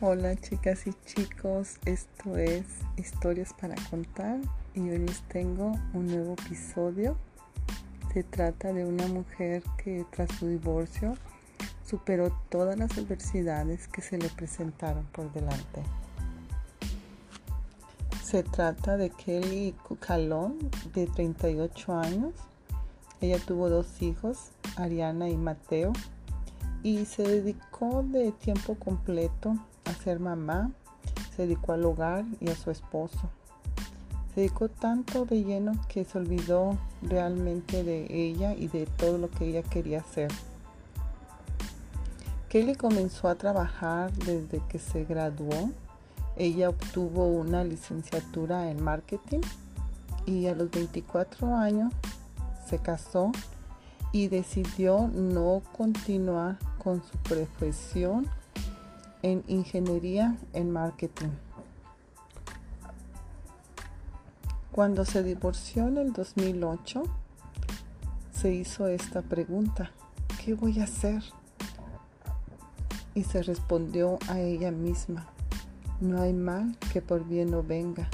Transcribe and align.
Hola 0.00 0.36
chicas 0.36 0.86
y 0.86 0.92
chicos, 1.06 1.80
esto 1.84 2.36
es 2.36 2.64
Historias 2.96 3.52
para 3.52 3.74
contar 3.90 4.38
y 4.72 4.88
hoy 4.90 4.98
les 4.98 5.22
tengo 5.22 5.72
un 5.92 6.06
nuevo 6.06 6.34
episodio. 6.34 7.16
Se 8.14 8.22
trata 8.22 8.72
de 8.72 8.84
una 8.84 9.08
mujer 9.08 9.64
que 9.82 10.06
tras 10.12 10.30
su 10.38 10.46
divorcio 10.46 11.14
superó 11.84 12.30
todas 12.48 12.78
las 12.78 12.96
adversidades 12.96 13.88
que 13.88 14.00
se 14.00 14.18
le 14.18 14.28
presentaron 14.28 15.04
por 15.06 15.32
delante. 15.32 15.82
Se 18.22 18.44
trata 18.44 18.96
de 18.96 19.10
Kelly 19.10 19.74
Cucalón, 19.82 20.58
de 20.94 21.08
38 21.08 21.98
años. 21.98 22.34
Ella 23.20 23.40
tuvo 23.44 23.68
dos 23.68 24.00
hijos, 24.00 24.50
Ariana 24.76 25.28
y 25.28 25.36
Mateo, 25.36 25.92
y 26.84 27.04
se 27.04 27.24
dedicó 27.24 28.04
de 28.04 28.30
tiempo 28.30 28.76
completo 28.76 29.56
a 29.88 29.94
ser 29.94 30.20
mamá, 30.20 30.70
se 31.34 31.42
dedicó 31.42 31.72
al 31.72 31.84
hogar 31.84 32.24
y 32.40 32.50
a 32.50 32.56
su 32.56 32.70
esposo. 32.70 33.30
Se 34.34 34.42
dedicó 34.42 34.68
tanto 34.68 35.24
de 35.24 35.42
lleno 35.42 35.72
que 35.88 36.04
se 36.04 36.18
olvidó 36.18 36.78
realmente 37.02 37.82
de 37.82 38.06
ella 38.10 38.54
y 38.54 38.68
de 38.68 38.86
todo 38.86 39.18
lo 39.18 39.30
que 39.30 39.46
ella 39.46 39.62
quería 39.62 40.00
hacer. 40.00 40.30
Kelly 42.48 42.74
comenzó 42.76 43.28
a 43.28 43.34
trabajar 43.34 44.12
desde 44.12 44.60
que 44.68 44.78
se 44.78 45.04
graduó. 45.04 45.70
Ella 46.36 46.70
obtuvo 46.70 47.26
una 47.26 47.64
licenciatura 47.64 48.70
en 48.70 48.82
marketing 48.82 49.40
y 50.24 50.46
a 50.46 50.54
los 50.54 50.70
24 50.70 51.56
años 51.56 51.92
se 52.68 52.78
casó 52.78 53.32
y 54.12 54.28
decidió 54.28 55.08
no 55.08 55.62
continuar 55.76 56.58
con 56.78 57.02
su 57.02 57.18
profesión 57.18 58.28
en 59.22 59.44
ingeniería 59.48 60.36
en 60.52 60.70
marketing. 60.70 61.30
Cuando 64.72 65.04
se 65.04 65.22
divorció 65.22 65.88
en 65.88 65.98
el 65.98 66.12
2008, 66.12 67.02
se 68.32 68.54
hizo 68.54 68.86
esta 68.86 69.22
pregunta, 69.22 69.90
¿qué 70.44 70.54
voy 70.54 70.78
a 70.78 70.84
hacer? 70.84 71.22
Y 73.14 73.24
se 73.24 73.42
respondió 73.42 74.18
a 74.28 74.38
ella 74.38 74.70
misma, 74.70 75.26
no 76.00 76.20
hay 76.22 76.32
mal 76.32 76.76
que 76.92 77.02
por 77.02 77.24
bien 77.24 77.50
no 77.50 77.64
venga, 77.64 78.08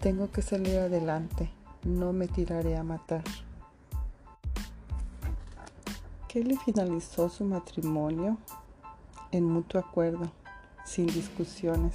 tengo 0.00 0.30
que 0.30 0.40
salir 0.40 0.78
adelante, 0.78 1.50
no 1.84 2.14
me 2.14 2.26
tiraré 2.26 2.78
a 2.78 2.82
matar. 2.82 3.24
Kelly 6.28 6.56
finalizó 6.64 7.28
su 7.28 7.44
matrimonio 7.44 8.38
en 9.32 9.44
mutuo 9.44 9.80
acuerdo, 9.80 10.30
sin 10.84 11.06
discusiones. 11.06 11.94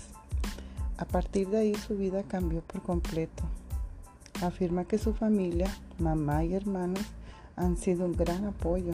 A 0.98 1.06
partir 1.06 1.50
de 1.50 1.58
ahí 1.58 1.76
su 1.76 1.98
vida 1.98 2.24
cambió 2.24 2.62
por 2.62 2.82
completo. 2.82 3.44
Afirma 4.42 4.86
que 4.86 4.98
su 4.98 5.14
familia, 5.14 5.68
mamá 6.00 6.44
y 6.44 6.54
hermanos 6.54 7.04
han 7.56 7.78
sido 7.78 8.06
un 8.06 8.14
gran 8.14 8.46
apoyo, 8.46 8.94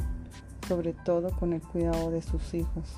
sobre 0.68 0.94
todo 0.94 1.32
con 1.32 1.54
el 1.54 1.62
cuidado 1.62 2.12
de 2.12 2.22
sus 2.22 2.54
hijos. 2.54 2.96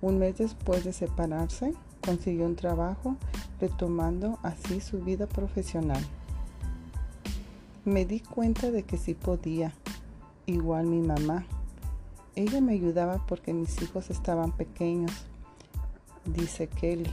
Un 0.00 0.18
mes 0.18 0.38
después 0.38 0.84
de 0.84 0.92
separarse, 0.92 1.74
consiguió 2.04 2.46
un 2.46 2.56
trabajo, 2.56 3.16
retomando 3.60 4.38
así 4.42 4.80
su 4.80 5.00
vida 5.00 5.26
profesional. 5.26 6.02
Me 7.84 8.04
di 8.04 8.20
cuenta 8.20 8.70
de 8.70 8.82
que 8.82 8.96
sí 8.96 9.14
podía, 9.14 9.72
igual 10.46 10.86
mi 10.86 11.00
mamá, 11.00 11.44
ella 12.42 12.60
me 12.60 12.72
ayudaba 12.72 13.24
porque 13.26 13.52
mis 13.52 13.80
hijos 13.82 14.10
estaban 14.10 14.52
pequeños, 14.52 15.12
dice 16.24 16.68
Kelly. 16.68 17.10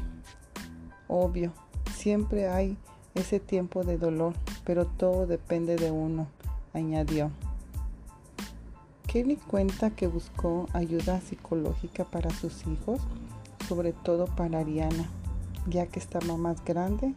Obvio, 1.08 1.54
siempre 1.96 2.50
hay 2.50 2.78
ese 3.16 3.40
tiempo 3.40 3.84
de 3.84 3.98
dolor, 3.98 4.34
pero 4.64 4.86
todo 4.86 5.28
depende 5.28 5.76
de 5.76 5.92
uno, 5.92 6.28
añadió. 6.74 7.32
Kelly 9.08 9.38
cuenta 9.38 9.90
que 9.90 10.08
buscó 10.08 10.68
ayuda 10.74 11.22
psicológica 11.22 12.04
para 12.06 12.30
sus 12.30 12.68
hijos, 12.68 13.00
sobre 13.68 13.94
todo 13.94 14.26
para 14.26 14.60
Ariana, 14.60 15.10
ya 15.68 15.88
que 15.88 16.00
estaba 16.00 16.38
más 16.38 16.64
grande 16.64 17.14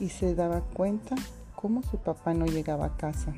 y 0.00 0.08
se 0.08 0.34
daba 0.34 0.60
cuenta 0.60 1.16
cómo 1.56 1.82
su 1.82 1.98
papá 1.98 2.34
no 2.34 2.46
llegaba 2.46 2.86
a 2.86 2.96
casa. 2.96 3.34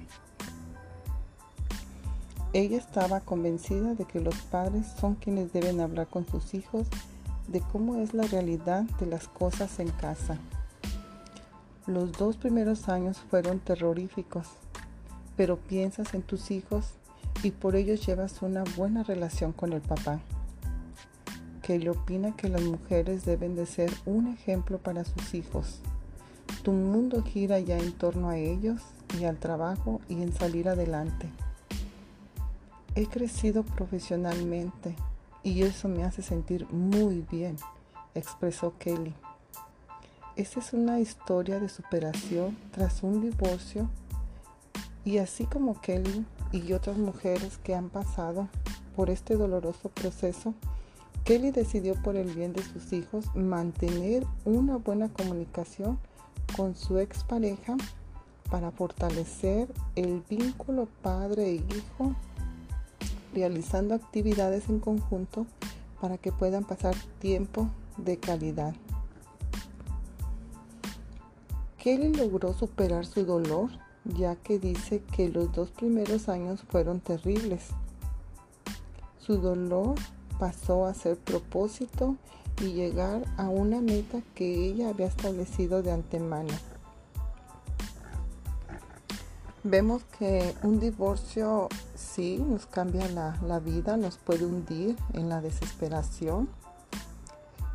Ella 2.55 2.79
estaba 2.79 3.19
convencida 3.19 3.95
de 3.95 4.05
que 4.05 4.21
los 4.21 4.37
padres 4.37 4.87
son 5.01 5.17
quienes 5.17 5.53
deben 5.53 5.81
hablar 5.81 6.07
con 6.07 6.25
sus 6.25 6.55
hijos 6.55 6.87
de 7.49 7.61
cómo 7.61 7.97
es 7.97 8.15
la 8.15 8.29
realidad 8.29 8.85
de 9.01 9.07
las 9.07 9.27
cosas 9.27 9.81
en 9.81 9.89
casa. 9.91 10.39
Los 11.89 12.13
dos 12.13 12.37
primeros 12.37 12.89
años 12.89 13.19
fueron 13.29 13.59
terroríficos, 13.59 14.47
pero 15.37 15.57
piensas 15.57 16.15
en 16.15 16.23
tus 16.23 16.53
hijos 16.53 16.91
y 17.43 17.51
por 17.51 17.75
ellos 17.75 18.07
llevas 18.07 18.41
una 18.41 18.63
buena 18.77 19.03
relación 19.03 19.53
con 19.53 19.73
el 19.73 19.81
papá. 19.81 20.21
Kelly 21.61 21.89
opina 21.89 22.37
que 22.37 22.49
las 22.49 22.63
mujeres 22.63 23.25
deben 23.25 23.57
de 23.57 23.67
ser 23.67 23.93
un 24.07 24.29
ejemplo 24.29 24.79
para 24.79 25.05
sus 25.05 25.35
hijos. 25.35 25.81
Tu 26.63 26.71
mundo 26.71 27.25
gira 27.25 27.59
ya 27.59 27.79
en 27.79 27.91
torno 27.95 28.29
a 28.29 28.39
ellos 28.39 28.81
y 29.19 29.25
al 29.25 29.39
trabajo 29.39 30.01
y 30.09 30.23
en 30.23 30.33
salir 30.33 30.69
adelante. 30.69 31.29
He 32.97 33.07
crecido 33.07 33.65
profesionalmente 33.65 34.95
y 35.43 35.63
eso 35.63 35.89
me 35.89 36.05
hace 36.05 36.23
sentir 36.23 36.67
muy 36.71 37.27
bien, 37.29 37.57
expresó 38.15 38.75
Kelly. 38.79 39.13
Esta 40.37 40.61
es 40.61 40.73
una 40.73 41.01
historia 41.01 41.59
de 41.59 41.69
superación 41.69 42.57
tras 42.71 43.03
un 43.03 43.21
divorcio 43.21 43.91
y 45.05 45.19
así 45.19 45.45
como 45.45 45.81
Kelly 45.81 46.25
y 46.53 46.73
otras 46.73 46.97
mujeres 46.97 47.59
que 47.59 47.75
han 47.75 47.89
pasado 47.89 48.49
por 48.95 49.11
este 49.11 49.37
doloroso 49.37 49.89
proceso, 49.89 50.55
Kelly 51.25 51.51
decidió 51.51 51.95
por 52.01 52.15
el 52.15 52.33
bien 52.33 52.53
de 52.53 52.63
sus 52.63 52.93
hijos 52.93 53.27
mantener 53.35 54.25
una 54.45 54.77
buena 54.77 55.09
comunicación 55.09 55.99
con 56.57 56.77
su 56.77 56.99
expareja 56.99 57.77
para 58.51 58.71
fortalecer 58.71 59.69
el 59.97 60.23
vínculo 60.31 60.87
padre 61.03 61.49
e 61.49 61.55
hijo 61.55 62.15
realizando 63.35 63.95
actividades 63.95 64.69
en 64.69 64.81
conjunto 64.81 65.47
para 66.01 66.19
que 66.19 66.33
puedan 66.33 66.65
pasar 66.65 66.95
tiempo 67.19 67.69
de 67.97 68.17
calidad. 68.19 68.75
Kelly 71.79 72.15
logró 72.15 72.55
superar 72.55 73.05
su 73.05 73.25
dolor 73.27 73.71
ya 74.05 74.37
que 74.37 74.59
dice 74.59 75.03
que 75.15 75.29
los 75.29 75.53
dos 75.53 75.71
primeros 75.71 76.29
años 76.29 76.63
fueron 76.69 77.01
terribles. 77.01 77.69
Su 79.19 79.39
dolor 79.39 79.95
pasó 80.39 80.87
a 80.87 80.95
ser 80.95 81.17
propósito 81.17 82.17
y 82.61 82.73
llegar 82.73 83.25
a 83.37 83.49
una 83.49 83.81
meta 83.81 84.21
que 84.35 84.67
ella 84.67 84.91
había 84.91 85.07
establecido 85.07 85.83
de 85.83 85.93
antemano. 85.93 86.53
Vemos 89.67 90.05
que 90.19 90.55
un 90.63 90.79
divorcio 90.79 91.71
sí 91.95 92.37
nos 92.37 92.67
cambia 92.67 93.09
la, 93.09 93.59
vida, 93.61 93.97
nos 93.97 94.19
puede 94.19 94.45
hundir 94.45 94.95
en 95.15 95.31
la 95.31 95.41
desesperación. 95.41 96.51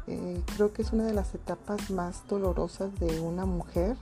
Eh, 0.05 0.39
creo 0.55 0.71
que 0.71 0.83
es 0.83 0.93
una 0.93 1.05
de 1.05 1.13
las 1.13 1.33
etapas 1.33 1.89
más 1.89 2.27
dolorosas 2.27 2.93
de 2.99 3.19
una 3.19 3.47
mujer 3.47 3.97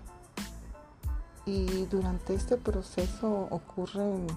y 1.46 1.86
durante 1.86 2.34
este 2.34 2.58
proceso 2.58 3.47
ocurren 3.52 4.28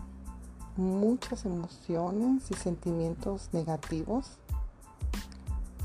muchas 0.77 1.45
emociones 1.45 2.49
y 2.53 2.55
sentimientos 2.55 3.49
negativos. 3.53 4.39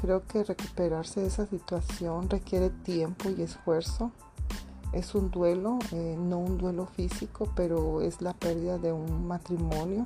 Creo 0.02 0.28
que 0.28 0.44
recuperarse 0.44 1.22
de 1.22 1.28
esa 1.28 1.48
situación 1.48 2.30
requiere 2.30 2.70
tiempo 2.70 3.28
y 3.32 3.42
esfuerzo 3.42 4.12
es 4.96 5.14
un 5.14 5.30
duelo, 5.30 5.78
eh, 5.92 6.16
no 6.18 6.40
un 6.40 6.58
duelo 6.58 6.86
físico, 6.86 7.50
pero 7.54 8.02
es 8.02 8.22
la 8.22 8.34
pérdida 8.34 8.78
de 8.78 8.94
un 8.94 9.28
matrimonio. 9.28 10.06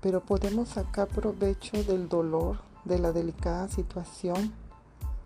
Pero 0.00 0.20
podemos 0.20 0.70
sacar 0.70 1.06
provecho 1.06 1.82
del 1.84 2.08
dolor, 2.08 2.58
de 2.84 2.98
la 2.98 3.12
delicada 3.12 3.68
situación, 3.68 4.52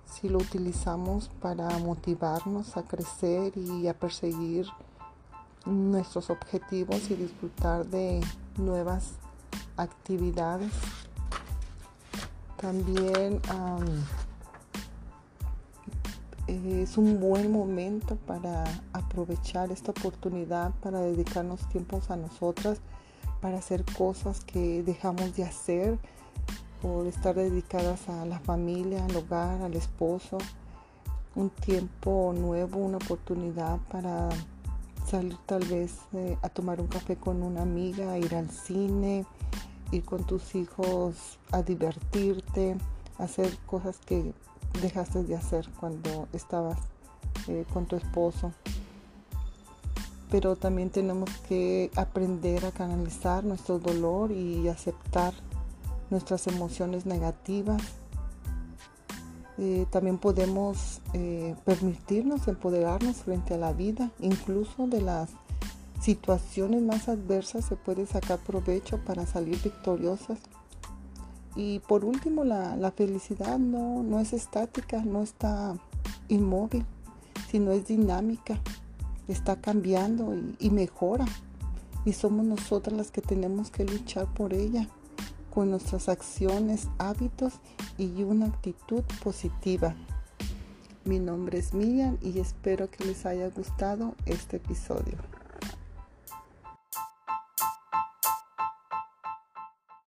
si 0.05 0.29
lo 0.29 0.39
utilizamos 0.39 1.31
para 1.41 1.69
motivarnos 1.79 2.77
a 2.77 2.83
crecer 2.83 3.57
y 3.57 3.89
a 3.89 3.95
perseguir 3.95 4.67
nuestros 5.65 6.29
objetivos 6.29 7.11
y 7.11 7.15
disfrutar 7.15 7.87
de 7.87 8.21
nuevas 8.59 9.13
actividades. 9.79 10.73
También 12.59 13.41
es 16.51 16.99
un 16.99 17.21
buen 17.21 17.53
momento 17.53 18.17
para 18.17 18.65
aprovechar 18.93 19.71
esta 19.71 19.93
oportunidad, 19.93 20.73
para 20.83 21.01
dedicarnos 21.01 21.69
tiempos 21.69 22.11
a 22.11 22.17
nosotras, 22.17 22.81
para 23.41 23.59
hacer 23.59 23.85
cosas 23.97 24.45
que 24.45 24.83
dejamos 24.83 25.37
de 25.37 25.45
hacer 25.45 25.99
por 26.83 27.07
estar 27.07 27.35
dedicadas 27.35 28.09
a 28.09 28.25
la 28.25 28.39
familia, 28.41 29.05
al 29.05 29.17
hogar, 29.17 29.63
al 29.63 29.75
esposo. 29.75 30.39
Un 31.35 31.51
tiempo 31.51 32.35
nuevo, 32.37 32.79
una 32.79 32.97
oportunidad 32.97 33.79
para 33.91 34.29
salir 35.07 35.37
tal 35.47 35.65
vez 35.65 35.99
eh, 36.13 36.37
a 36.43 36.49
tomar 36.49 36.81
un 36.81 36.89
café 36.89 37.17
con 37.17 37.43
una 37.43 37.63
amiga, 37.63 38.19
ir 38.19 38.35
al 38.35 38.51
cine, 38.51 39.25
ir 39.93 40.05
con 40.05 40.25
tus 40.25 40.55
hijos 40.55 41.39
a 41.53 41.63
divertirte, 41.63 42.77
hacer 43.19 43.57
cosas 43.67 43.99
que 43.99 44.35
dejaste 44.81 45.25
de 45.25 45.37
hacer 45.37 45.69
cuando 45.79 46.29
estabas 46.33 46.79
eh, 47.49 47.65
con 47.73 47.87
tu 47.87 47.97
esposo. 47.97 48.53
Pero 50.31 50.57
también 50.57 50.91
tenemos 50.91 51.31
que 51.49 51.91
aprender 51.97 52.65
a 52.65 52.71
canalizar 52.71 53.45
nuestro 53.45 53.79
dolor 53.79 54.31
y 54.31 54.69
aceptar 54.69 55.35
nuestras 56.11 56.47
emociones 56.47 57.07
negativas. 57.07 57.83
Eh, 59.59 59.87
también 59.91 60.19
podemos 60.19 61.01
eh, 61.13 61.55
permitirnos 61.65 62.49
empoderarnos 62.49 63.17
frente 63.17 63.55
a 63.55 63.59
la 63.59 63.73
vida, 63.73 64.11
incluso 64.21 64.87
de 64.87 65.03
las 65.03 65.31
situaciones 66.01 66.81
más 66.83 67.09
adversas 67.09 67.67
se 67.67 67.77
puede 67.77 68.07
sacar 68.07 68.39
provecho 68.39 68.99
para 69.05 69.27
salir 69.27 69.61
victoriosas. 69.63 70.39
Y 71.57 71.81
por 71.81 72.05
último, 72.05 72.45
la, 72.45 72.93
felicidad 72.97 73.59
no, 73.59 74.03
no 74.03 74.21
es 74.21 74.33
estática, 74.33 75.03
no 75.05 75.23
está 75.23 75.77
inmóvil, 76.29 76.85
sino 77.51 77.73
es 77.73 77.87
dinámica, 77.87 78.59
está 79.29 79.61
cambiando 79.61 80.35
y, 80.35 80.57
y 80.59 80.71
mejora. 80.71 81.27
Y 82.05 82.13
somos 82.13 82.47
nosotras 82.47 82.97
las 82.97 83.11
que 83.11 83.21
tenemos 83.21 83.71
que 83.71 83.85
luchar 83.85 84.33
por 84.33 84.55
ella 84.55 84.89
con 85.51 85.71
nuestras 85.71 86.09
acciones, 86.09 86.89
hábitos 86.99 87.55
y 87.99 88.23
una 88.23 88.47
actitud 88.47 89.03
positiva. 89.23 89.95
Mi 91.05 91.19
nombre 91.19 91.59
es 91.59 91.75
Miriam 91.75 92.19
y 92.23 92.39
espero 92.39 92.91
que 92.91 93.05
les 93.05 93.27
haya 93.27 93.49
gustado 93.49 94.15
este 94.27 94.59
episodio. 94.59 95.40